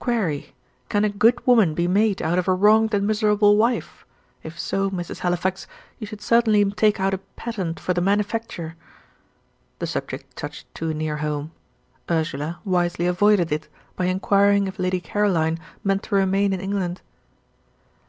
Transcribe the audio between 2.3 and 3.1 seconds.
of a 'wronged and